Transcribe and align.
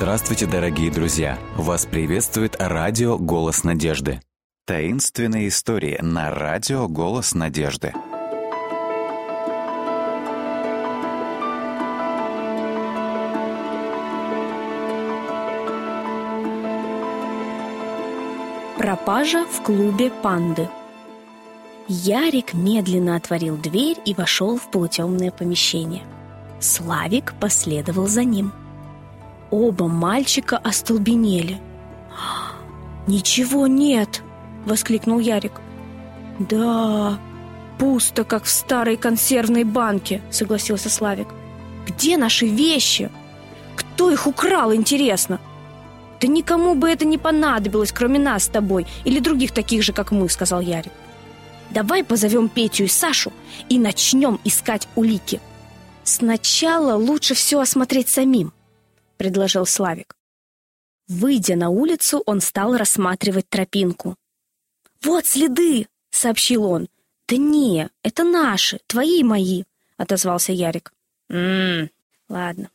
Здравствуйте, 0.00 0.46
дорогие 0.46 0.90
друзья! 0.90 1.38
Вас 1.56 1.84
приветствует 1.84 2.56
радио 2.58 3.18
«Голос 3.18 3.64
надежды». 3.64 4.22
Таинственные 4.66 5.48
истории 5.48 5.98
на 6.00 6.30
радио 6.30 6.88
«Голос 6.88 7.34
надежды». 7.34 7.92
Пропажа 18.78 19.44
в 19.44 19.62
клубе 19.62 20.10
«Панды». 20.22 20.70
Ярик 21.88 22.54
медленно 22.54 23.16
отворил 23.16 23.58
дверь 23.58 23.98
и 24.06 24.14
вошел 24.14 24.56
в 24.56 24.70
полутемное 24.70 25.30
помещение. 25.30 26.04
Славик 26.58 27.34
последовал 27.38 28.06
за 28.06 28.24
ним. 28.24 28.50
Оба 29.50 29.88
мальчика 29.88 30.56
остолбенели. 30.58 31.60
«Ничего 33.06 33.66
нет!»— 33.66 34.22
воскликнул 34.64 35.18
Ярик. 35.18 35.52
«Да, 36.38 37.18
пусто, 37.78 38.24
как 38.24 38.44
в 38.44 38.50
старой 38.50 38.96
консервной 38.96 39.64
банке»,— 39.64 40.22
согласился 40.30 40.88
Славик. 40.88 41.28
«Где 41.86 42.16
наши 42.16 42.46
вещи? 42.46 43.10
Кто 43.74 44.10
их 44.10 44.26
украл, 44.26 44.72
интересно?» 44.74 45.40
«Да 46.20 46.28
никому 46.28 46.74
бы 46.74 46.88
это 46.88 47.04
не 47.04 47.18
понадобилось, 47.18 47.92
кроме 47.92 48.18
нас 48.18 48.44
с 48.44 48.48
тобой 48.48 48.86
или 49.04 49.18
других 49.18 49.52
таких 49.52 49.82
же, 49.82 49.92
как 49.92 50.12
мы»,— 50.12 50.28
сказал 50.30 50.60
Ярик. 50.60 50.92
«Давай 51.70 52.04
позовем 52.04 52.48
Петю 52.48 52.84
и 52.84 52.88
Сашу 52.88 53.32
и 53.68 53.78
начнем 53.78 54.38
искать 54.44 54.86
улики». 54.94 55.40
«Сначала 56.04 56.94
лучше 56.94 57.34
все 57.34 57.60
осмотреть 57.60 58.08
самим»,— 58.08 58.52
предложил 59.20 59.66
Славик. 59.66 60.16
Выйдя 61.06 61.54
на 61.54 61.68
улицу, 61.68 62.22
он 62.24 62.40
стал 62.40 62.78
рассматривать 62.78 63.50
тропинку. 63.50 64.16
«Вот 65.02 65.26
следы!»— 65.26 65.88
сообщил 66.10 66.64
он. 66.64 66.88
«Да 67.28 67.36
не, 67.36 67.90
это 68.02 68.24
наши, 68.24 68.80
твои 68.86 69.20
и 69.20 69.22
мои»,— 69.22 69.64
отозвался 69.98 70.52
Ярик. 70.52 70.94
«Ммм, 71.28 71.90
ладно». 72.30 72.70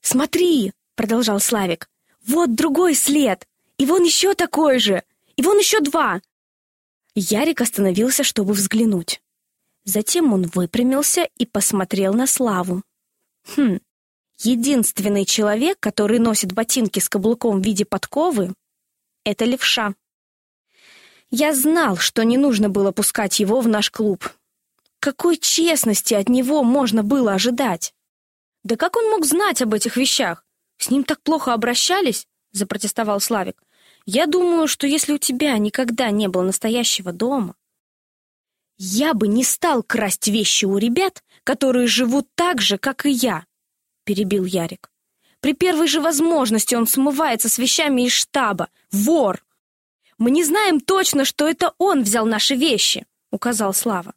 «Смотри!»— 0.00 0.72
продолжал 0.94 1.40
Славик. 1.40 1.90
«Вот 2.24 2.54
другой 2.54 2.94
след! 2.94 3.48
И 3.76 3.84
вон 3.84 4.04
еще 4.04 4.34
такой 4.34 4.78
же! 4.78 5.02
И 5.34 5.42
вон 5.42 5.58
еще 5.58 5.80
два!» 5.80 6.22
Ярик 7.16 7.60
остановился, 7.60 8.22
чтобы 8.22 8.52
взглянуть. 8.52 9.20
Затем 9.82 10.32
он 10.32 10.42
выпрямился 10.54 11.28
и 11.38 11.44
посмотрел 11.44 12.14
на 12.14 12.28
Славу. 12.28 12.84
«Хм, 13.56 13.80
единственный 14.44 15.24
человек, 15.24 15.78
который 15.80 16.18
носит 16.18 16.52
ботинки 16.52 16.98
с 16.98 17.08
каблуком 17.08 17.60
в 17.60 17.64
виде 17.64 17.84
подковы,— 17.84 18.54
это 19.24 19.44
левша. 19.44 19.94
Я 21.30 21.54
знал, 21.54 21.96
что 21.96 22.24
не 22.24 22.36
нужно 22.36 22.68
было 22.68 22.92
пускать 22.92 23.40
его 23.40 23.60
в 23.60 23.68
наш 23.68 23.90
клуб. 23.90 24.28
Какой 25.00 25.36
честности 25.36 26.14
от 26.14 26.28
него 26.28 26.62
можно 26.62 27.02
было 27.02 27.32
ожидать? 27.32 27.94
Да 28.64 28.76
как 28.76 28.96
он 28.96 29.10
мог 29.10 29.24
знать 29.24 29.62
об 29.62 29.74
этих 29.74 29.96
вещах? 29.96 30.44
С 30.78 30.90
ним 30.90 31.04
так 31.04 31.22
плохо 31.22 31.54
обращались, 31.54 32.26
запротестовал 32.52 33.20
Славик. 33.20 33.62
Я 34.04 34.26
думаю, 34.26 34.68
что 34.68 34.86
если 34.86 35.12
у 35.12 35.18
тебя 35.18 35.56
никогда 35.58 36.10
не 36.10 36.28
было 36.28 36.42
настоящего 36.42 37.12
дома, 37.12 37.54
я 38.76 39.14
бы 39.14 39.28
не 39.28 39.44
стал 39.44 39.82
красть 39.82 40.28
вещи 40.28 40.64
у 40.64 40.76
ребят, 40.76 41.22
которые 41.44 41.86
живут 41.86 42.28
так 42.34 42.60
же, 42.60 42.78
как 42.78 43.06
и 43.06 43.10
я, 43.10 43.44
перебил 44.04 44.44
Ярик. 44.44 44.90
При 45.40 45.54
первой 45.54 45.88
же 45.88 46.00
возможности 46.00 46.74
он 46.74 46.86
смывается 46.86 47.48
с 47.48 47.58
вещами 47.58 48.02
из 48.02 48.12
штаба. 48.12 48.68
Вор! 48.90 49.44
Мы 50.18 50.30
не 50.30 50.44
знаем 50.44 50.80
точно, 50.80 51.24
что 51.24 51.48
это 51.48 51.74
он 51.78 52.02
взял 52.02 52.26
наши 52.26 52.54
вещи, 52.54 53.06
указал 53.30 53.74
Слава. 53.74 54.14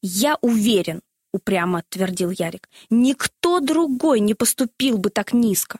Я 0.00 0.38
уверен, 0.40 1.02
упрямо 1.32 1.82
твердил 1.88 2.30
Ярик. 2.30 2.70
Никто 2.88 3.60
другой 3.60 4.20
не 4.20 4.34
поступил 4.34 4.98
бы 4.98 5.10
так 5.10 5.32
низко. 5.34 5.78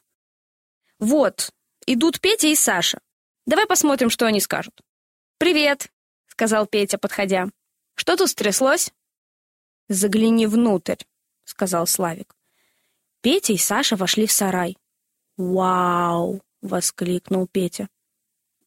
Вот, 0.99 1.51
идут 1.87 2.21
Петя 2.21 2.49
и 2.49 2.55
Саша. 2.55 3.01
Давай 3.47 3.67
посмотрим, 3.67 4.11
что 4.11 4.27
они 4.27 4.41
скажут. 4.41 4.83
«Привет»,— 5.39 5.93
сказал 6.27 6.67
Петя, 6.67 6.99
подходя. 6.99 7.49
«Что 7.95 8.17
тут 8.17 8.31
стряслось?» 8.31 8.93
«Загляни 9.89 10.47
внутрь»,— 10.47 11.03
сказал 11.45 11.87
Славик. 11.87 12.35
Петя 13.27 13.55
и 13.55 13.57
Саша 13.57 13.97
вошли 13.97 14.25
в 14.29 14.31
сарай. 14.31 14.77
«Вау!»— 15.37 16.43
воскликнул 16.63 17.49
Петя. 17.49 17.89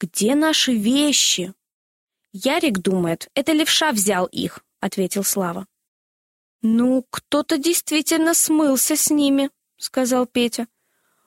«Где 0.02 0.36
наши 0.36 0.74
вещи?» 0.74 1.54
«Ярик 2.34 2.80
думает, 2.80 3.30
это 3.36 3.54
левша 3.54 3.94
взял 3.94 4.26
их»,— 4.26 4.66
ответил 4.82 5.24
Слава. 5.24 5.66
«Ну, 6.62 7.06
кто-то 7.10 7.58
действительно 7.58 8.34
смылся 8.34 8.98
с 8.98 9.10
ними»,— 9.10 9.50
сказал 9.78 10.26
Петя. 10.26 10.68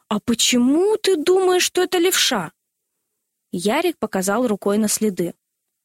«А 0.08 0.20
почему 0.20 0.98
ты 0.98 1.16
думаешь, 1.16 1.64
что 1.64 1.82
это 1.82 1.96
левша?» 1.96 2.52
Ярик 3.50 3.96
показал 3.98 4.46
рукой 4.46 4.76
на 4.76 4.88
следы. 4.88 5.34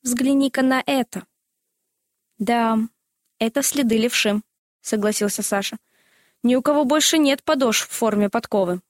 «Взгляни-ка 0.01 0.63
на 0.63 0.83
это». 0.85 1.25
«Да, 2.39 2.77
это 3.39 3.61
следы 3.63 3.97
левши»,— 3.97 4.41
согласился 4.81 5.43
Саша. 5.43 5.77
«Ни 6.43 6.55
у 6.55 6.61
кого 6.61 6.85
больше 6.85 7.17
нет 7.17 7.43
подошв 7.43 7.89
в 7.89 7.91
форме 7.91 8.29
подковы». 8.29 8.81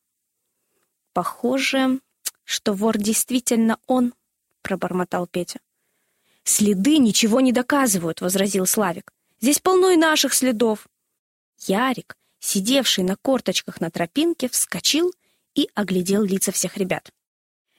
«Похоже, 1.14 2.00
что 2.44 2.74
вор 2.74 2.98
действительно 2.98 3.80
он»,— 3.88 4.14
пробормотал 4.62 5.28
Петя. 5.28 5.60
«Следы 6.44 6.98
ничего 6.98 7.42
не 7.42 7.52
доказывают»,— 7.52 8.22
возразил 8.22 8.66
Славик. 8.66 9.12
«Здесь 9.42 9.60
полно 9.60 9.92
и 9.92 9.98
наших 9.98 10.34
следов». 10.34 10.88
Ярик, 11.66 12.16
сидевший 12.40 13.04
на 13.04 13.16
корточках 13.18 13.82
на 13.82 13.92
тропинке, 13.92 14.48
вскочил 14.48 15.14
и 15.56 15.70
оглядел 15.76 16.24
лица 16.24 16.52
всех 16.52 16.78
ребят. 16.78 17.12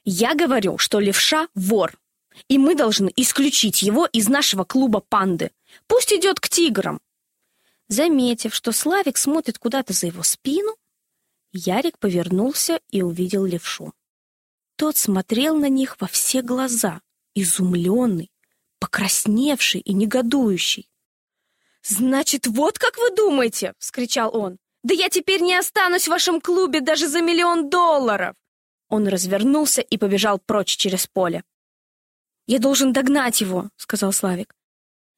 «Я 0.04 0.34
говорю, 0.34 0.78
что 0.78 1.00
левша— 1.00 1.48
вор, 1.54 1.98
и 2.48 2.58
мы 2.58 2.74
должны 2.74 3.12
исключить 3.16 3.82
его 3.82 4.06
из 4.06 4.28
нашего 4.28 4.64
клуба 4.64 5.00
«Панды». 5.00 5.50
Пусть 5.86 6.12
идет 6.12 6.40
к 6.40 6.48
тиграм». 6.48 7.00
Заметив, 7.88 8.54
что 8.54 8.72
Славик 8.72 9.16
смотрит 9.16 9.58
куда-то 9.58 9.92
за 9.92 10.06
его 10.06 10.22
спину, 10.22 10.76
Ярик 11.52 11.98
повернулся 11.98 12.80
и 12.90 13.02
увидел 13.02 13.44
левшу. 13.44 13.94
Тот 14.76 14.96
смотрел 14.96 15.56
на 15.56 15.68
них 15.68 15.96
во 16.00 16.06
все 16.06 16.42
глаза, 16.42 17.00
изумленный, 17.34 18.30
покрасневший 18.78 19.80
и 19.80 19.92
негодующий. 19.92 20.88
«Значит, 21.82 22.46
вот 22.46 22.78
как 22.78 22.98
вы 22.98 23.14
думаете!»— 23.14 23.72
вскричал 23.78 24.36
он. 24.36 24.58
Да 24.84 24.94
я 24.94 25.08
теперь 25.08 25.42
не 25.42 25.54
останусь 25.54 26.04
в 26.04 26.10
вашем 26.10 26.40
клубе 26.40 26.80
даже 26.80 27.08
за 27.08 27.20
миллион 27.20 27.68
долларов!» 27.68 28.36
Он 28.88 29.08
развернулся 29.08 29.82
и 29.82 29.98
побежал 29.98 30.38
прочь 30.38 30.76
через 30.76 31.06
поле. 31.06 31.44
«Я 32.46 32.58
должен 32.58 32.92
догнать 32.92 33.40
его»,— 33.40 33.70
сказал 33.76 34.12
Славик. 34.12 34.54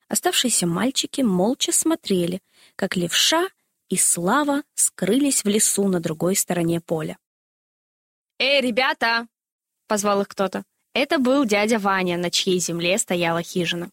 Оставшиеся 0.08 0.66
мальчики 0.66 1.20
молча 1.20 1.70
смотрели, 1.70 2.40
как 2.80 2.96
левша 2.96 3.46
и 3.90 3.98
Слава 3.98 4.62
скрылись 4.74 5.44
в 5.44 5.48
лесу 5.48 5.86
на 5.86 6.00
другой 6.00 6.34
стороне 6.34 6.80
поля. 6.80 7.18
«Эй, 8.38 8.62
ребята!»— 8.62 9.28
позвал 9.86 10.22
их 10.22 10.28
кто-то. 10.28 10.64
Это 10.94 11.18
был 11.18 11.44
дядя 11.44 11.78
Ваня, 11.78 12.16
на 12.16 12.30
чьей 12.30 12.58
земле 12.58 12.96
стояла 12.96 13.42
хижина. 13.42 13.90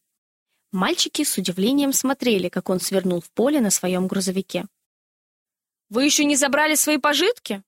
Мальчики 0.72 1.26
с 1.26 1.38
удивлением 1.38 1.92
смотрели, 1.92 2.48
как 2.48 2.70
он 2.70 2.80
свернул 2.80 3.20
в 3.20 3.30
поле 3.32 3.60
на 3.60 3.72
своем 3.72 4.08
грузовике. 4.08 4.68
Вы 5.90 6.06
еще 6.06 6.24
не 6.24 6.38
забрали 6.38 6.76
свои 6.76 6.98
пожитки? 6.98 7.64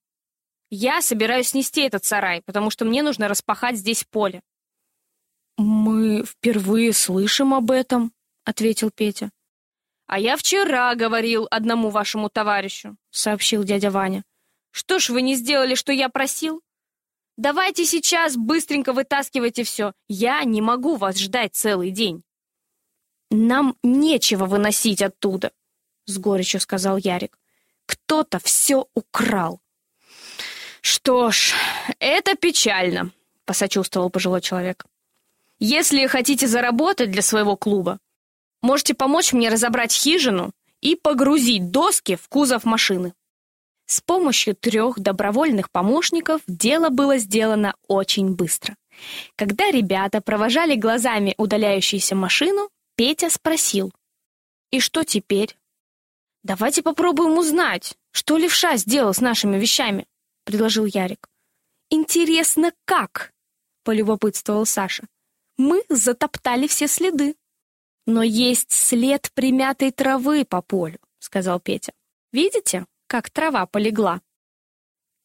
Я 0.69 1.01
собираюсь 1.01 1.49
снести 1.49 1.81
этот 1.81 2.05
сарай, 2.05 2.41
потому 2.43 2.69
что 2.69 2.85
мне 2.85 3.03
нужно 3.03 3.27
распахать 3.27 3.75
здесь 3.75 4.05
поле. 4.05 4.41
Мы 5.57 6.23
впервые 6.23 6.93
слышим 6.93 7.53
об 7.53 7.71
этом, 7.71 8.13
ответил 8.45 8.89
Петя. 8.89 9.31
А 10.09 10.17
я 10.17 10.37
вчера 10.37 10.95
говорил 10.95 11.47
одному 11.51 11.91
вашему 11.91 12.29
товарищу, 12.29 12.97
сообщил 13.11 13.63
дядя 13.63 13.91
Ваня. 13.91 14.23
Что 14.71 14.97
ж 14.97 15.09
вы 15.09 15.21
не 15.21 15.35
сделали, 15.35 15.75
что 15.75 15.91
я 15.93 16.09
просил? 16.09 16.63
Давайте 17.37 17.85
сейчас 17.85 18.35
быстренько 18.35 18.91
вытаскивайте 18.91 19.63
все. 19.63 19.93
Я 20.07 20.43
не 20.45 20.63
могу 20.63 20.95
вас 20.95 21.19
ждать 21.19 21.53
целый 21.53 21.91
день. 21.91 22.23
Нам 23.29 23.75
нечего 23.83 24.47
выносить 24.47 25.03
оттуда, 25.03 25.51
с 26.07 26.17
горечью 26.17 26.59
сказал 26.59 26.97
Ярик. 26.97 27.37
Кто-то 27.85 28.39
все 28.39 28.87
украл. 28.95 29.61
Что 30.81 31.29
ж, 31.29 31.53
это 31.99 32.33
печально, 32.33 33.11
посочувствовал 33.45 34.09
пожилой 34.09 34.41
человек. 34.41 34.87
Если 35.59 36.07
хотите 36.07 36.47
заработать 36.47 37.11
для 37.11 37.21
своего 37.21 37.55
клуба, 37.55 37.99
можете 38.61 38.93
помочь 38.93 39.33
мне 39.33 39.49
разобрать 39.49 39.93
хижину 39.93 40.51
и 40.81 40.95
погрузить 40.95 41.71
доски 41.71 42.15
в 42.15 42.27
кузов 42.29 42.65
машины. 42.65 43.13
С 43.85 44.01
помощью 44.01 44.55
трех 44.55 44.99
добровольных 44.99 45.71
помощников 45.71 46.41
дело 46.47 46.89
было 46.89 47.17
сделано 47.17 47.73
очень 47.87 48.35
быстро. 48.35 48.75
Когда 49.35 49.71
ребята 49.71 50.21
провожали 50.21 50.75
глазами 50.75 51.33
удаляющуюся 51.37 52.15
машину, 52.15 52.69
Петя 52.95 53.29
спросил. 53.29 53.91
«И 54.71 54.79
что 54.79 55.03
теперь?» 55.03 55.57
«Давайте 56.43 56.83
попробуем 56.83 57.37
узнать, 57.37 57.95
что 58.11 58.37
левша 58.37 58.77
сделал 58.77 59.13
с 59.13 59.21
нашими 59.21 59.57
вещами»,— 59.57 60.05
предложил 60.45 60.85
Ярик. 60.85 61.27
«Интересно, 61.89 62.71
как?»— 62.85 63.33
полюбопытствовал 63.83 64.65
Саша. 64.65 65.03
«Мы 65.57 65.83
затоптали 65.89 66.67
все 66.67 66.87
следы». 66.87 67.35
«Но 68.09 68.23
есть 68.23 68.71
след 68.71 69.31
примятой 69.33 69.91
травы 69.91 70.43
по 70.43 70.61
полю»,— 70.61 70.97
сказал 71.19 71.59
Петя. 71.59 71.93
«Видите?» 72.31 72.85
как 73.09 73.31
трава 73.31 73.65
полегла. 73.65 74.21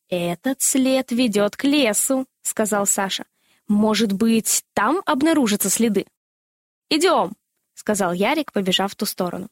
«Этот 0.08 0.62
след 0.62 1.12
ведет 1.12 1.54
к 1.54 1.64
лесу»,— 1.64 2.26
сказал 2.42 2.86
Саша. 2.86 3.26
«Может 3.68 4.12
быть, 4.12 4.64
там 4.72 5.02
обнаружатся 5.04 5.68
следы?» 5.68 6.06
«Идем»,— 6.88 7.34
сказал 7.74 8.12
Ярик, 8.14 8.52
побежав 8.52 8.92
в 8.92 8.96
ту 8.96 9.04
сторону. 9.04 9.48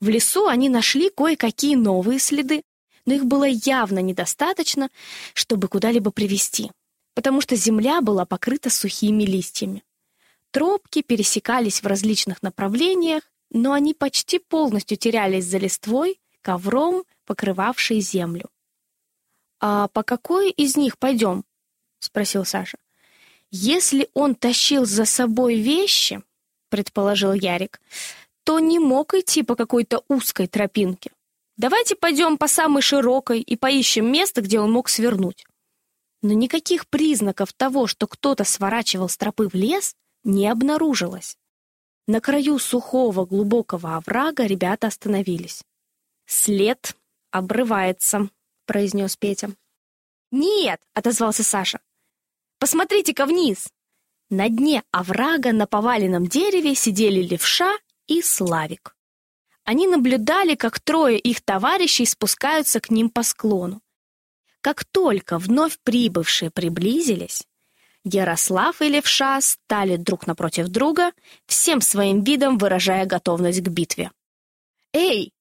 В 0.00 0.08
лесу 0.08 0.46
они 0.46 0.70
нашли 0.70 1.10
кое-какие 1.10 1.76
новые 1.76 2.18
следы, 2.18 2.62
но 3.04 3.14
их 3.14 3.26
было 3.26 3.44
явно 3.44 3.98
недостаточно, 3.98 4.88
чтобы 5.34 5.68
куда-либо 5.68 6.10
привести, 6.10 6.70
потому 7.14 7.42
что 7.42 7.54
земля 7.54 8.00
была 8.00 8.24
покрыта 8.24 8.70
сухими 8.70 9.24
листьями. 9.24 9.82
Тропки 10.50 11.02
пересекались 11.02 11.82
в 11.82 11.86
различных 11.86 12.42
направлениях, 12.42 13.22
но 13.50 13.72
они 13.72 13.94
почти 13.94 14.38
полностью 14.38 14.96
терялись 14.96 15.44
за 15.44 15.58
листвой, 15.58 16.20
ковром 16.42 17.04
покрывавшие 17.26 18.00
землю. 18.00 18.48
«А 19.60 19.88
по 19.88 20.02
какой 20.02 20.50
из 20.50 20.76
них 20.76 20.98
пойдем?»— 20.98 21.44
спросил 22.00 22.44
Саша. 22.44 22.78
«Если 23.50 24.08
он 24.14 24.34
тащил 24.34 24.84
за 24.84 25.04
собой 25.04 25.56
вещи,— 25.56 26.22
предположил 26.70 27.32
Ярик,— 27.32 27.80
то 28.44 28.60
не 28.60 28.78
мог 28.78 29.14
идти 29.14 29.42
по 29.42 29.56
какой-то 29.56 30.04
узкой 30.08 30.46
тропинке. 30.46 31.10
Давайте 31.56 31.96
пойдем 31.96 32.38
по 32.38 32.46
самой 32.46 32.82
широкой 32.82 33.40
и 33.40 33.56
поищем 33.56 34.10
место, 34.10 34.40
где 34.42 34.60
он 34.60 34.70
мог 34.70 34.88
свернуть». 34.88 35.44
Но 36.22 36.32
никаких 36.32 36.88
признаков 36.88 37.52
того, 37.52 37.86
что 37.86 38.06
кто-то 38.06 38.44
сворачивал 38.44 39.08
с 39.08 39.16
тропы 39.16 39.48
в 39.48 39.54
лес, 39.54 39.94
не 40.24 40.48
обнаружилось. 40.48 41.36
На 42.06 42.20
краю 42.20 42.58
сухого 42.58 43.26
глубокого 43.26 43.96
оврага 43.96 44.46
ребята 44.46 44.86
остановились. 44.86 45.62
След 46.26 46.94
обрывается»,— 47.30 48.30
произнес 48.66 49.16
Петя. 49.16 49.50
«Нет!»— 50.30 50.80
отозвался 50.94 51.42
Саша. 51.42 51.80
«Посмотрите-ка 52.58 53.26
вниз!» 53.26 53.68
На 54.30 54.48
дне 54.50 54.82
оврага 54.90 55.52
на 55.52 55.66
поваленном 55.66 56.26
дереве 56.26 56.74
сидели 56.74 57.22
левша 57.22 57.72
и 58.06 58.20
Славик. 58.20 58.94
Они 59.64 59.86
наблюдали, 59.86 60.54
как 60.54 60.80
трое 60.80 61.18
их 61.18 61.40
товарищей 61.40 62.04
спускаются 62.04 62.80
к 62.80 62.90
ним 62.90 63.08
по 63.10 63.22
склону. 63.22 63.80
Как 64.60 64.84
только 64.84 65.38
вновь 65.38 65.78
прибывшие 65.82 66.50
приблизились, 66.50 67.46
Ярослав 68.04 68.80
и 68.80 68.88
Левша 68.88 69.40
стали 69.40 69.96
друг 69.96 70.26
напротив 70.26 70.68
друга, 70.68 71.12
всем 71.46 71.80
своим 71.80 72.22
видом 72.22 72.58
выражая 72.58 73.06
готовность 73.06 73.62
к 73.62 73.68
битве. 73.68 74.10
«Эй, 74.92 75.32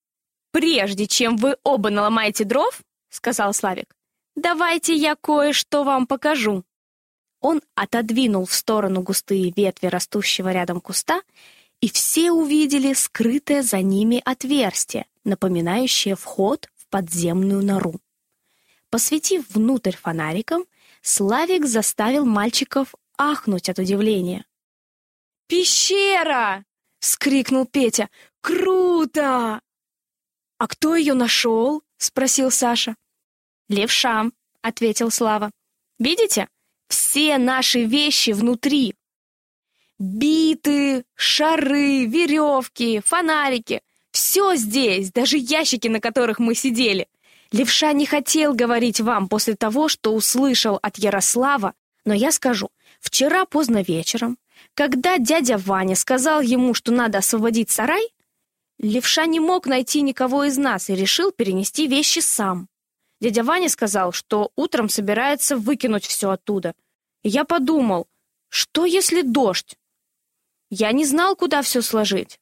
«Прежде 0.58 1.06
чем 1.06 1.38
вы 1.38 1.56
оба 1.64 1.92
наломаете 1.92 2.44
дров,— 2.44 2.82
сказал 3.10 3.54
Славик,— 3.54 3.94
давайте 4.36 4.96
я 4.96 5.16
кое-что 5.16 5.84
вам 5.84 6.08
покажу». 6.08 6.64
Он 7.42 7.62
отодвинул 7.76 8.48
в 8.48 8.54
сторону 8.56 9.02
густые 9.02 9.54
ветви 9.56 9.86
растущего 9.86 10.52
рядом 10.52 10.82
куста, 10.82 11.22
и 11.80 11.92
все 11.92 12.32
увидели 12.32 12.94
скрытое 12.94 13.62
за 13.62 13.82
ними 13.82 14.20
отверстие, 14.26 15.06
напоминающее 15.24 16.16
вход 16.16 16.68
в 16.76 16.88
подземную 16.88 17.64
нору. 17.64 17.94
Посветив 18.90 19.48
внутрь 19.52 19.96
фонариком, 19.96 20.66
Славик 21.08 21.66
заставил 21.66 22.26
мальчиков 22.26 22.94
ахнуть 23.18 23.70
от 23.70 23.80
удивления. 23.80 24.46
«Пещера!»— 25.48 26.66
вскрикнул 27.00 27.66
Петя. 27.66 28.10
«Круто!» 28.42 29.62
«А 30.58 30.68
кто 30.68 30.96
ее 30.98 31.14
нашел?»— 31.14 31.82
спросил 31.98 32.52
Саша. 32.52 32.98
«Левша»,— 33.70 34.32
ответил 34.62 35.10
Слава. 35.10 35.50
«Видите? 35.98 36.50
Все 36.90 37.38
наши 37.38 37.86
вещи 37.86 38.32
внутри. 38.32 38.94
Биты, 39.98 41.06
шары, 41.16 42.06
веревки, 42.06 43.00
фонарики. 43.00 43.82
Все 44.12 44.56
здесь, 44.56 45.14
даже 45.14 45.38
ящики, 45.38 45.88
на 45.88 46.02
которых 46.02 46.40
мы 46.40 46.54
сидели. 46.54 47.08
Левша 47.52 47.94
не 47.94 48.06
хотел 48.06 48.54
говорить 48.54 49.00
вам 49.00 49.28
после 49.30 49.56
того, 49.56 49.88
что 49.88 50.14
услышал 50.14 50.80
от 50.82 50.98
Ярослава, 50.98 51.74
но 52.06 52.14
я 52.14 52.32
скажу. 52.32 52.70
Вчера 53.00 53.46
поздно 53.46 53.84
вечером, 53.84 54.38
когда 54.74 55.18
дядя 55.18 55.58
Ваня 55.58 55.96
сказал 55.96 56.42
ему, 56.42 56.74
что 56.74 56.92
надо 56.92 57.20
освободить 57.20 57.70
сарай, 57.70 58.10
Левша 58.80 59.26
не 59.26 59.40
мог 59.40 59.66
найти 59.66 60.02
никого 60.02 60.44
из 60.44 60.58
нас 60.58 60.90
и 60.90 60.96
решил 60.96 61.32
перенести 61.32 61.88
вещи 61.88 62.20
сам. 62.20 62.68
Дядя 63.20 63.44
Ваня 63.44 63.70
сказал, 63.70 64.12
что 64.12 64.52
утром 64.56 64.90
собирается 64.90 65.58
выкинуть 65.58 66.06
все 66.06 66.30
оттуда. 66.32 66.76
И 67.24 67.30
я 67.30 67.44
подумал, 67.44 68.08
что 68.50 68.86
если 68.86 69.22
дождь? 69.22 69.78
Я 70.70 70.92
не 70.92 71.06
знал, 71.06 71.36
куда 71.36 71.62
все 71.62 71.82
сложить. 71.82 72.40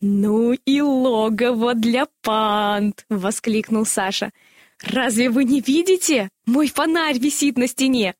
«Ну 0.00 0.52
и 0.52 0.80
логово 0.80 1.74
для 1.74 2.06
панд!»— 2.22 3.06
воскликнул 3.08 3.86
Саша. 3.86 4.30
«Разве 4.82 5.30
вы 5.30 5.44
не 5.44 5.60
видите? 5.60 6.28
Мой 6.44 6.68
фонарь 6.68 7.18
висит 7.18 7.56
на 7.56 7.66
стене!» 7.66 8.14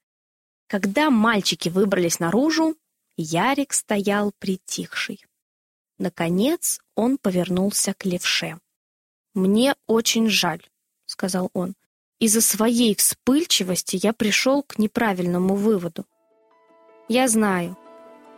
Когда 0.69 1.11
мальчики 1.11 1.69
выбрались 1.69 2.19
наружу, 2.19 2.77
Ярик 3.17 3.73
стоял 3.73 4.33
притихший. 4.39 5.25
Наконец 5.99 6.81
он 6.95 7.19
повернулся 7.19 7.95
к 7.95 8.05
левше. 8.05 8.59
«Мне 9.35 9.75
очень 9.87 10.29
жаль»,— 10.29 10.67
сказал 11.07 11.51
он. 11.53 11.75
«Из-за 12.19 12.41
своей 12.41 12.95
вспыльчивости 12.95 13.99
я 14.03 14.15
пришел 14.15 14.63
к 14.63 14.79
неправильному 14.79 15.55
выводу». 15.55 16.07
«Я 17.09 17.29
знаю. 17.29 17.77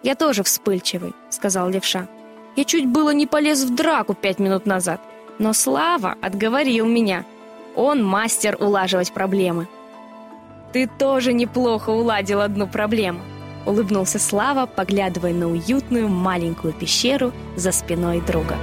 Я 0.02 0.16
тоже 0.16 0.42
вспыльчивый»,— 0.42 1.14
сказал 1.30 1.68
левша. 1.70 2.08
«Я 2.58 2.64
чуть 2.64 2.88
было 2.88 3.10
не 3.10 3.28
полез 3.28 3.62
в 3.62 3.72
драку 3.72 4.14
пять 4.14 4.40
минут 4.40 4.66
назад, 4.66 5.00
но 5.38 5.52
Слава 5.52 6.16
отговорил 6.20 6.86
меня. 6.86 7.24
Он 7.76 8.02
мастер 8.02 8.56
улаживать 8.58 9.12
проблемы». 9.12 9.68
«Ты 10.72 10.88
тоже 10.98 11.32
неплохо 11.32 11.90
уладил 11.90 12.40
одну 12.40 12.66
проблему», 12.66 13.20
улыбнулся 13.64 14.18
Слава, 14.18 14.66
поглядывая 14.66 15.32
на 15.32 15.46
уютную 15.46 16.08
маленькую 16.08 16.72
пещеру 16.72 17.32
за 17.54 17.70
спиной 17.70 18.20
друга. 18.20 18.56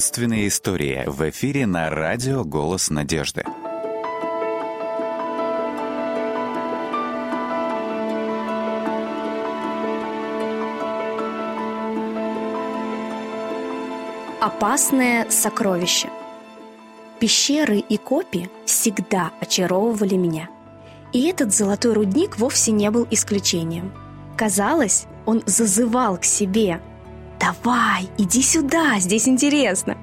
Таинственные 0.00 0.48
истории 0.48 1.04
в 1.06 1.28
эфире 1.28 1.66
на 1.66 1.90
радио 1.90 2.42
«Голос 2.42 2.88
надежды». 2.88 3.44
Опасное 14.40 15.28
сокровище. 15.28 16.08
Пещеры 17.18 17.76
и 17.76 17.98
копи 17.98 18.48
всегда 18.64 19.32
очаровывали 19.38 20.14
меня. 20.14 20.48
И 21.12 21.26
этот 21.26 21.52
золотой 21.52 21.92
рудник 21.92 22.38
вовсе 22.38 22.72
не 22.72 22.90
был 22.90 23.06
исключением. 23.10 23.92
Казалось, 24.38 25.04
он 25.26 25.42
зазывал 25.44 26.16
к 26.16 26.24
себе. 26.24 26.80
«Давай, 27.40 28.08
иди 28.18 28.42
сюда, 28.42 28.98
здесь 28.98 29.26
интересно!» 29.26 29.96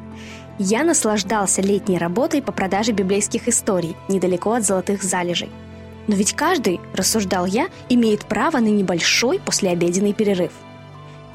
Я 0.60 0.84
наслаждался 0.84 1.62
летней 1.62 2.00
работой 2.00 2.42
по 2.42 2.52
продаже 2.52 2.92
библейских 2.92 3.48
историй 3.48 3.96
недалеко 4.08 4.54
от 4.54 4.66
золотых 4.66 5.04
залежей. 5.04 5.52
Но 6.08 6.16
ведь 6.16 6.34
каждый, 6.34 6.82
рассуждал 6.94 7.46
я, 7.46 7.68
имеет 7.90 8.26
право 8.26 8.58
на 8.58 8.70
небольшой 8.70 9.40
послеобеденный 9.40 10.14
перерыв– 10.14 10.52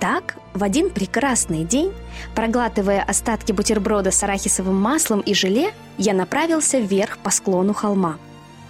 так, 0.03 0.35
в 0.53 0.65
один 0.65 0.91
прекрасный 0.91 1.63
день, 1.63 1.93
проглатывая 2.35 3.05
остатки 3.05 3.53
бутерброда 3.53 4.11
с 4.11 4.21
арахисовым 4.25 4.75
маслом 4.75 5.21
и 5.21 5.33
желе, 5.33 5.73
я 5.97 6.13
направился 6.13 6.81
вверх 6.81 7.19
по 7.19 7.31
склону 7.31 7.73
холма. 7.73 8.17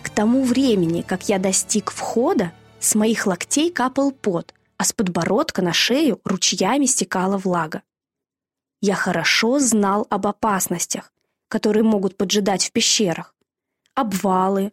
К 0.03 0.11
тому 0.11 0.45
времени, 0.45 1.01
как 1.01 1.31
я 1.31 1.39
достиг 1.39 1.91
входа, 1.91 2.53
с 2.81 2.95
моих 2.95 3.27
локтей 3.27 3.71
капал 3.71 4.13
пот, 4.13 4.53
а 4.83 4.85
с 4.85 4.93
подбородка 4.93 5.63
на 5.63 5.73
шею 5.73 6.21
ручьями 6.25 6.87
стекала 6.87 7.39
влага. 7.39 7.83
Я 8.81 8.97
хорошо 8.97 9.61
знал 9.61 10.09
об 10.11 10.27
опасностях, 10.27 11.13
которые 11.47 11.85
могут 11.85 12.17
поджидать 12.17 12.65
в 12.65 12.73
пещерах. 12.73 13.37
Обвалы, 13.95 14.73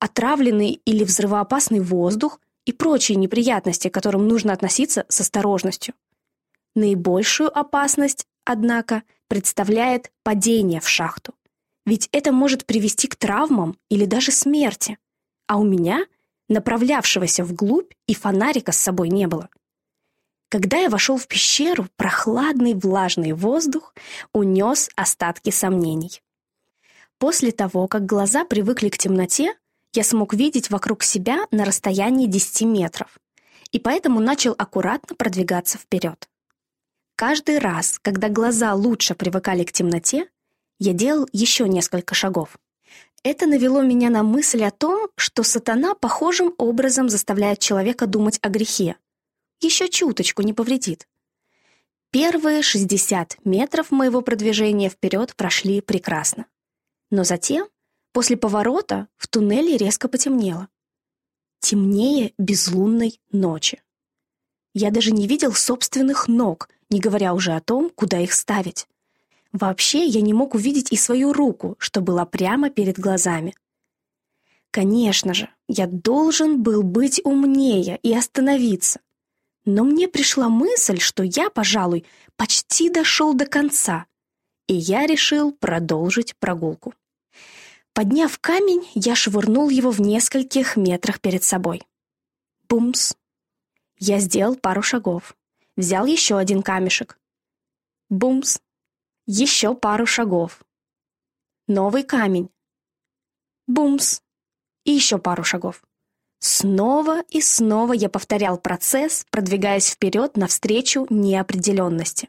отравленный 0.00 0.80
или 0.84 1.04
взрывоопасный 1.04 1.78
воздух 1.78 2.40
и 2.64 2.72
прочие 2.72 3.14
неприятности, 3.16 3.86
к 3.86 3.94
которым 3.94 4.26
нужно 4.26 4.52
относиться 4.52 5.06
с 5.08 5.20
осторожностью. 5.20 5.94
Наибольшую 6.74 7.56
опасность, 7.56 8.26
однако, 8.44 9.04
представляет 9.28 10.10
падение 10.24 10.80
в 10.80 10.88
шахту. 10.88 11.32
Ведь 11.86 12.08
это 12.10 12.32
может 12.32 12.66
привести 12.66 13.06
к 13.06 13.14
травмам 13.14 13.78
или 13.88 14.04
даже 14.04 14.32
смерти. 14.32 14.98
А 15.46 15.58
у 15.58 15.64
меня, 15.64 16.06
направлявшегося 16.48 17.44
вглубь, 17.44 17.92
и 18.06 18.14
фонарика 18.14 18.72
с 18.72 18.78
собой 18.78 19.08
не 19.08 19.26
было. 19.26 19.48
Когда 20.48 20.76
я 20.78 20.88
вошел 20.88 21.16
в 21.16 21.26
пещеру, 21.26 21.88
прохладный 21.96 22.74
влажный 22.74 23.32
воздух 23.32 23.94
унес 24.32 24.88
остатки 24.94 25.50
сомнений. 25.50 26.22
После 27.18 27.52
того, 27.52 27.88
как 27.88 28.06
глаза 28.06 28.44
привыкли 28.44 28.88
к 28.88 28.98
темноте, 28.98 29.54
я 29.94 30.04
смог 30.04 30.34
видеть 30.34 30.70
вокруг 30.70 31.02
себя 31.02 31.46
на 31.50 31.64
расстоянии 31.64 32.26
10 32.26 32.62
метров, 32.62 33.18
и 33.70 33.78
поэтому 33.78 34.20
начал 34.20 34.54
аккуратно 34.58 35.16
продвигаться 35.16 35.78
вперед. 35.78 36.28
Каждый 37.16 37.58
раз, 37.58 37.98
когда 38.02 38.28
глаза 38.28 38.74
лучше 38.74 39.14
привыкали 39.14 39.62
к 39.64 39.72
темноте, 39.72 40.28
я 40.80 40.92
делал 40.92 41.28
еще 41.32 41.68
несколько 41.68 42.14
шагов. 42.14 42.56
Это 43.24 43.46
навело 43.46 43.82
меня 43.82 44.10
на 44.10 44.22
мысль 44.22 44.62
о 44.62 44.70
том, 44.70 45.08
что 45.16 45.42
сатана 45.42 45.94
похожим 45.94 46.54
образом 46.58 47.08
заставляет 47.08 47.58
человека 47.58 48.06
думать 48.06 48.38
о 48.42 48.48
грехе. 48.48 48.96
Еще 49.60 49.88
чуточку 49.88 50.42
не 50.42 50.52
повредит. 50.52 51.08
Первые 52.12 52.62
60 52.62 53.38
метров 53.44 53.90
моего 53.90 54.20
продвижения 54.20 54.88
вперед 54.88 55.34
прошли 55.34 55.80
прекрасно. 55.80 56.46
Но 57.10 57.24
затем 57.24 57.66
После 58.14 58.36
поворота 58.36 59.08
в 59.16 59.26
туннеле 59.26 59.76
резко 59.76 60.06
потемнело. 60.06 60.68
Темнее 61.58 62.32
безлунной 62.38 63.20
ночи. 63.32 63.82
Я 64.72 64.92
даже 64.92 65.10
не 65.10 65.26
видел 65.26 65.52
собственных 65.52 66.28
ног, 66.28 66.68
не 66.90 67.00
говоря 67.00 67.34
уже 67.34 67.54
о 67.54 67.60
том, 67.60 67.90
куда 67.90 68.20
их 68.20 68.32
ставить. 68.32 68.86
Вообще 69.54 70.04
я 70.04 70.20
не 70.20 70.34
мог 70.34 70.56
увидеть 70.56 70.90
и 70.90 70.96
свою 70.96 71.32
руку, 71.32 71.76
что 71.78 72.00
была 72.00 72.26
прямо 72.26 72.70
перед 72.70 72.98
глазами. 72.98 73.54
Конечно 74.72 75.32
же, 75.32 75.48
я 75.68 75.86
должен 75.86 76.60
был 76.60 76.82
быть 76.82 77.20
умнее 77.22 78.00
и 78.02 78.12
остановиться. 78.12 78.98
Но 79.64 79.84
мне 79.84 80.08
пришла 80.08 80.48
мысль, 80.48 80.98
что 80.98 81.22
я, 81.22 81.50
пожалуй, 81.50 82.04
почти 82.34 82.90
дошел 82.90 83.32
до 83.32 83.46
конца, 83.46 84.06
и 84.66 84.74
я 84.74 85.06
решил 85.06 85.52
продолжить 85.52 86.34
прогулку. 86.36 86.92
Подняв 87.92 88.36
камень, 88.40 88.88
я 88.94 89.14
швырнул 89.14 89.68
его 89.68 89.92
в 89.92 90.00
нескольких 90.00 90.76
метрах 90.76 91.20
перед 91.20 91.44
собой. 91.44 91.80
Бумс. 92.68 93.14
Я 94.00 94.18
сделал 94.18 94.56
пару 94.56 94.82
шагов. 94.82 95.36
Взял 95.76 96.06
еще 96.06 96.38
один 96.38 96.60
камешек. 96.60 97.20
Бумс. 98.10 98.58
Еще 99.26 99.74
пару 99.74 100.04
шагов. 100.04 100.62
Новый 101.66 102.02
камень. 102.02 102.50
Бумс. 103.66 104.20
И 104.84 104.92
еще 104.92 105.16
пару 105.16 105.42
шагов. 105.42 105.82
Снова 106.40 107.22
и 107.30 107.40
снова 107.40 107.94
я 107.94 108.10
повторял 108.10 108.58
процесс, 108.58 109.24
продвигаясь 109.30 109.88
вперед 109.88 110.36
навстречу 110.36 111.06
неопределенности. 111.08 112.28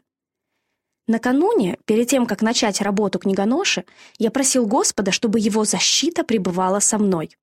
Накануне, 1.06 1.78
перед 1.84 2.08
тем, 2.08 2.24
как 2.24 2.40
начать 2.40 2.80
работу 2.80 3.18
книгоноши, 3.18 3.84
я 4.16 4.30
просил 4.30 4.66
Господа, 4.66 5.12
чтобы 5.12 5.38
его 5.38 5.66
защита 5.66 6.24
пребывала 6.24 6.80
со 6.80 6.96
мной. 6.96 7.36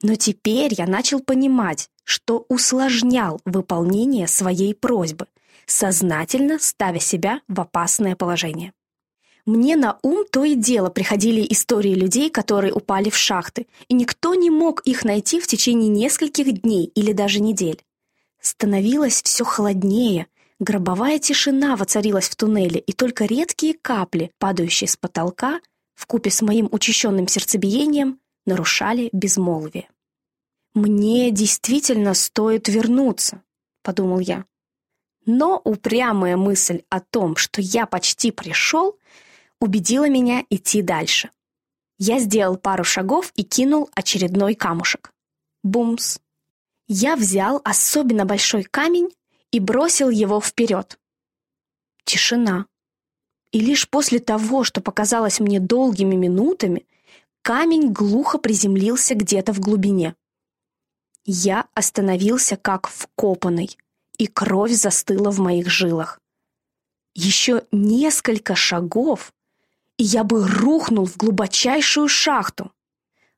Но 0.00 0.14
теперь 0.14 0.72
я 0.72 0.86
начал 0.86 1.20
понимать, 1.20 1.90
что 2.04 2.46
усложнял 2.48 3.38
выполнение 3.44 4.26
своей 4.28 4.74
просьбы, 4.74 5.26
сознательно 5.72 6.58
ставя 6.58 7.00
себя 7.00 7.40
в 7.48 7.60
опасное 7.60 8.16
положение. 8.16 8.72
Мне 9.44 9.76
на 9.76 9.98
ум 10.02 10.24
то 10.30 10.44
и 10.44 10.54
дело 10.54 10.88
приходили 10.88 11.44
истории 11.50 11.94
людей, 11.94 12.30
которые 12.30 12.72
упали 12.72 13.10
в 13.10 13.16
шахты, 13.16 13.66
и 13.88 13.94
никто 13.94 14.34
не 14.34 14.50
мог 14.50 14.82
их 14.82 15.04
найти 15.04 15.40
в 15.40 15.46
течение 15.46 15.88
нескольких 15.88 16.62
дней 16.62 16.86
или 16.94 17.12
даже 17.12 17.40
недель. 17.40 17.82
Становилось 18.40 19.22
все 19.22 19.44
холоднее, 19.44 20.26
Гробовая 20.62 21.18
тишина 21.18 21.74
воцарилась 21.74 22.28
в 22.28 22.36
туннеле, 22.36 22.78
и 22.78 22.92
только 22.92 23.24
редкие 23.24 23.74
капли, 23.74 24.30
падающие 24.38 24.86
с 24.86 24.96
потолка, 24.96 25.60
вкупе 25.96 26.30
с 26.30 26.40
моим 26.40 26.68
учащенным 26.70 27.26
сердцебиением, 27.26 28.20
нарушали 28.46 29.08
безмолвие. 29.12 29.88
«Мне 30.72 31.32
действительно 31.32 32.14
стоит 32.14 32.68
вернуться»,— 32.68 33.42
подумал 33.82 34.20
я. 34.20 34.44
Но 35.24 35.60
упрямая 35.64 36.36
мысль 36.36 36.82
о 36.88 37.00
том, 37.00 37.36
что 37.36 37.60
я 37.60 37.86
почти 37.86 38.32
пришел, 38.32 38.98
убедила 39.60 40.08
меня 40.08 40.44
идти 40.50 40.82
дальше. 40.82 41.30
Я 41.98 42.18
сделал 42.18 42.56
пару 42.56 42.82
шагов 42.82 43.32
и 43.36 43.44
кинул 43.44 43.88
очередной 43.94 44.54
камушек. 44.54 45.12
Бумс. 45.62 46.18
Я 46.88 47.14
взял 47.14 47.60
особенно 47.64 48.24
большой 48.24 48.64
камень 48.64 49.10
и 49.52 49.60
бросил 49.60 50.10
его 50.10 50.40
вперед. 50.40 50.98
Тишина. 52.04 52.66
И 53.52 53.60
лишь 53.60 53.88
после 53.88 54.18
того, 54.18 54.64
что 54.64 54.80
показалось 54.80 55.38
мне 55.38 55.60
долгими 55.60 56.16
минутами, 56.16 56.86
камень 57.42 57.92
глухо 57.92 58.38
приземлился 58.38 59.14
где-то 59.14 59.52
в 59.52 59.60
глубине. 59.60 60.16
Я 61.24 61.68
остановился 61.74 62.56
как 62.56 62.88
вкопанный, 62.88 63.76
и 64.22 64.28
кровь 64.28 64.70
застыла 64.70 65.32
в 65.32 65.40
моих 65.40 65.68
жилах. 65.68 66.20
Еще 67.12 67.64
несколько 67.72 68.54
шагов, 68.54 69.32
и 69.96 70.04
я 70.04 70.22
бы 70.22 70.46
рухнул 70.46 71.06
в 71.06 71.16
глубочайшую 71.16 72.06
шахту. 72.06 72.70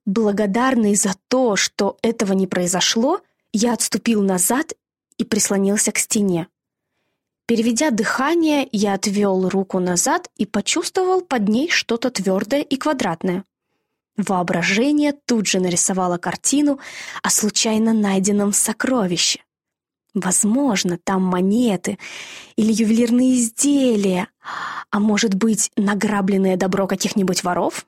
Благодарный 0.04 0.94
за 0.94 1.14
то, 1.28 1.56
что 1.56 1.96
этого 2.02 2.34
не 2.34 2.46
произошло, 2.46 3.22
я 3.54 3.72
отступил 3.72 4.22
назад 4.22 4.74
и 5.16 5.24
прислонился 5.24 5.90
к 5.90 5.96
стене. 5.96 6.48
Переведя 7.46 7.90
дыхание, 7.90 8.68
я 8.70 8.92
отвел 8.92 9.48
руку 9.48 9.78
назад 9.78 10.28
и 10.36 10.44
почувствовал 10.44 11.22
под 11.22 11.48
ней 11.48 11.70
что-то 11.70 12.10
твердое 12.10 12.60
и 12.60 12.76
квадратное. 12.76 13.44
Воображение 14.18 15.14
тут 15.14 15.46
же 15.46 15.60
нарисовало 15.60 16.18
картину 16.18 16.78
о 17.22 17.30
случайно 17.30 17.94
найденном 17.94 18.52
сокровище. 18.52 19.40
Возможно, 20.14 20.96
там 21.02 21.24
монеты 21.24 21.98
или 22.54 22.72
ювелирные 22.72 23.36
изделия, 23.36 24.28
а 24.90 25.00
может 25.00 25.34
быть, 25.34 25.72
награбленное 25.76 26.56
добро 26.56 26.86
каких-нибудь 26.86 27.42
воров? 27.42 27.84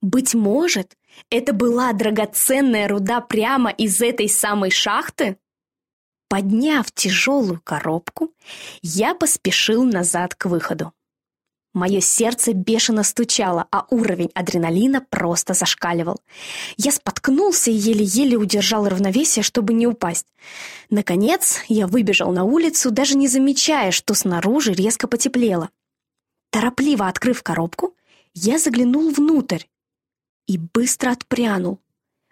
Быть 0.00 0.34
может, 0.34 0.96
это 1.28 1.52
была 1.52 1.92
драгоценная 1.92 2.88
руда 2.88 3.20
прямо 3.20 3.70
из 3.70 4.00
этой 4.00 4.28
самой 4.30 4.70
шахты? 4.70 5.36
Подняв 6.28 6.90
тяжелую 6.90 7.60
коробку, 7.62 8.32
я 8.80 9.14
поспешил 9.14 9.84
назад 9.84 10.34
к 10.34 10.46
выходу. 10.46 10.92
Мое 11.74 12.00
сердце 12.00 12.52
бешено 12.52 13.02
стучало, 13.02 13.66
а 13.70 13.86
уровень 13.88 14.30
адреналина 14.34 15.00
просто 15.00 15.54
зашкаливал. 15.54 16.20
Я 16.76 16.92
споткнулся 16.92 17.70
и 17.70 17.74
еле-еле 17.74 18.36
удержал 18.36 18.86
равновесие, 18.86 19.42
чтобы 19.42 19.72
не 19.72 19.86
упасть. 19.86 20.26
Наконец, 20.90 21.60
я 21.68 21.86
выбежал 21.86 22.30
на 22.32 22.44
улицу, 22.44 22.90
даже 22.90 23.16
не 23.16 23.26
замечая, 23.26 23.90
что 23.90 24.12
снаружи 24.12 24.74
резко 24.74 25.08
потеплело. 25.08 25.70
Торопливо 26.50 27.08
открыв 27.08 27.42
коробку, 27.42 27.96
я 28.34 28.58
заглянул 28.58 29.10
внутрь 29.10 29.64
и 30.46 30.58
быстро 30.58 31.12
отпрянул. 31.12 31.78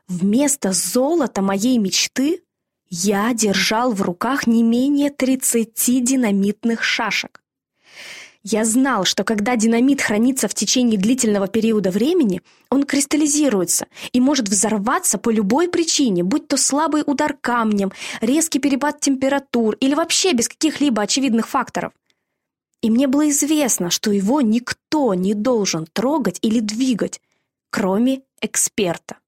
Вместо 0.06 0.72
золота 0.72 1.40
моей 1.40 1.78
мечты 1.78 2.42
я 2.90 3.32
держал 3.32 3.92
в 3.92 4.02
руках 4.02 4.46
не 4.46 4.62
менее 4.62 5.08
30 5.08 6.04
динамитных 6.04 6.82
шашек. 6.82 7.40
Я 8.42 8.64
знал, 8.64 9.04
что 9.04 9.22
когда 9.22 9.54
динамит 9.56 10.00
хранится 10.00 10.48
в 10.48 10.54
течение 10.54 10.98
длительного 10.98 11.46
периода 11.46 11.90
времени, 11.90 12.40
он 12.70 12.84
кристаллизируется 12.84 13.86
и 14.12 14.20
может 14.20 14.48
взорваться 14.48 15.18
по 15.18 15.28
любой 15.28 15.68
причине, 15.68 16.24
будь 16.24 16.48
то 16.48 16.56
слабый 16.56 17.02
удар 17.06 17.36
камнем, 17.38 17.92
резкий 18.22 18.58
перепад 18.58 19.00
температур 19.00 19.76
или 19.80 19.94
вообще 19.94 20.32
без 20.32 20.48
каких-либо 20.48 21.02
очевидных 21.02 21.48
факторов. 21.48 21.92
И 22.80 22.90
мне 22.90 23.08
было 23.08 23.28
известно, 23.28 23.90
что 23.90 24.10
его 24.10 24.40
никто 24.40 25.12
не 25.12 25.34
должен 25.34 25.86
трогать 25.92 26.38
или 26.40 26.60
двигать, 26.60 27.20
кроме 27.70 28.22
эксперта. 28.40 29.18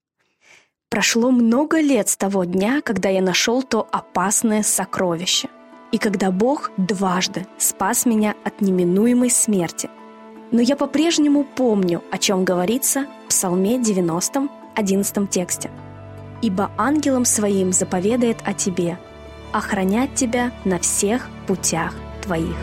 Прошло 0.89 1.31
много 1.31 1.81
лет 1.81 2.09
с 2.09 2.17
того 2.17 2.45
дня, 2.45 2.81
когда 2.81 3.11
я 3.11 3.21
нашел 3.21 3.63
то 3.63 3.87
опасное 3.93 4.63
сокровище– 4.63 5.51
и 5.93 5.99
когда 5.99 6.31
Бог 6.31 6.73
дважды 6.77 7.47
спас 7.59 8.07
меня 8.07 8.35
от 8.45 8.61
неминуемой 8.61 9.31
смерти. 9.31 9.91
Но 10.51 10.61
я 10.61 10.75
по-прежнему 10.75 11.45
помню, 11.45 12.03
о 12.11 12.19
чем 12.19 12.45
говорится 12.45 13.07
в 13.25 13.29
Псалме 13.29 13.79
90, 13.79 14.49
11 14.75 15.31
тексте. 15.31 15.71
«Ибо 16.41 16.73
ангелом 16.77 17.25
своим 17.25 17.73
заповедает 17.73 18.39
о 18.45 18.53
тебе, 18.53 18.99
охранять 19.53 20.15
тебя 20.15 20.51
на 20.65 20.79
всех 20.79 21.29
путях 21.47 21.95
твоих». 22.23 22.57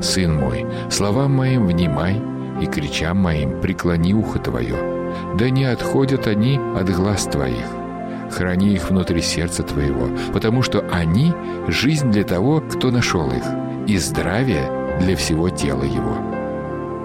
Сын 0.00 0.34
мой, 0.34 0.66
словам 0.90 1.34
моим 1.34 1.66
внимай, 1.66 2.20
и 2.60 2.66
кричам 2.66 3.18
моим 3.18 3.60
преклони 3.60 4.14
ухо 4.14 4.38
твое. 4.38 4.76
Да 5.36 5.50
не 5.50 5.64
отходят 5.64 6.26
они 6.26 6.58
от 6.76 6.90
глаз 6.90 7.24
твоих. 7.24 7.66
Храни 8.30 8.74
их 8.74 8.90
внутри 8.90 9.22
сердца 9.22 9.62
твоего, 9.62 10.08
потому 10.32 10.62
что 10.62 10.84
они— 10.90 11.32
жизнь 11.68 12.10
для 12.10 12.24
того, 12.24 12.60
кто 12.60 12.90
нашел 12.90 13.30
их, 13.30 13.44
и 13.86 13.96
здравие 13.96 14.98
для 15.00 15.16
всего 15.16 15.48
тела 15.48 15.84
его». 15.84 16.16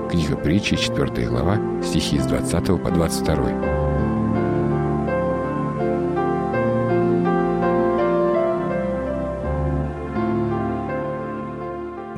Книга 0.09 0.35
притчи, 0.35 0.75
4 0.75 1.27
глава, 1.27 1.57
стихи 1.83 2.19
с 2.19 2.25
20 2.25 2.83
по 2.83 2.91
22. 2.91 3.72